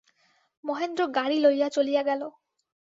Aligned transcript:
মহেন্দ্র 0.63 1.01
গাড়ি 1.07 1.37
লইয়া 1.39 1.67
চলিয়া 1.69 2.01
গেল। 2.03 2.21